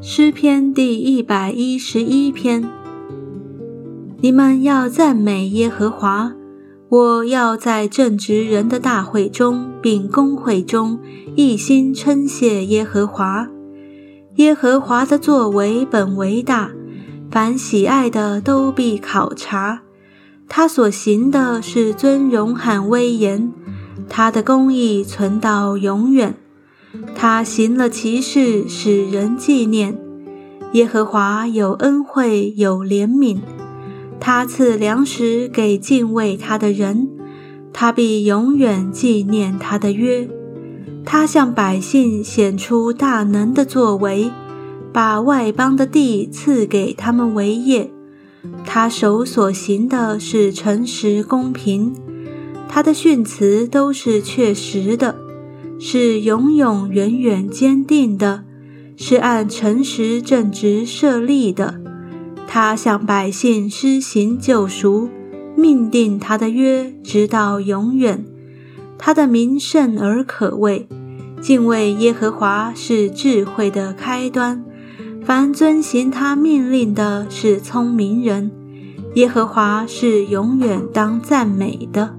[0.00, 2.68] 诗篇第一百一十一篇。
[4.20, 6.32] 你们要赞美耶和华，
[6.88, 10.98] 我要在正直人的大会中，并公会中
[11.34, 13.48] 一心称谢耶和华。
[14.36, 16.70] 耶和华的作为本为大，
[17.30, 19.82] 凡喜爱的都必考察。
[20.48, 23.52] 他所行的是尊荣和威严，
[24.08, 26.34] 他的公义存到永远。
[27.14, 29.98] 他行了奇事，使人纪念。
[30.72, 33.38] 耶和华有恩惠，有怜悯。
[34.20, 37.08] 他赐粮食给敬畏他的人，
[37.72, 40.28] 他必永远纪念他的约。
[41.04, 44.30] 他向百姓显出大能的作为，
[44.92, 47.90] 把外邦的地赐给他们为业。
[48.64, 51.94] 他手所行的是诚实公平，
[52.74, 55.14] 他的训词都是确实的，
[55.78, 58.42] 是永永远远坚定的。
[58.96, 61.80] 是按诚实正直设立的，
[62.48, 65.08] 他向百姓施行救赎，
[65.56, 68.24] 命定他的约直到永远。
[68.98, 70.88] 他的名甚而可畏，
[71.40, 74.64] 敬畏耶和华是智慧的开端。
[75.22, 78.50] 凡遵行他命令的是聪明人，
[79.14, 82.16] 耶和华是永远当赞美的。